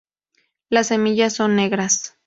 [0.69, 2.15] Las semillas son negras.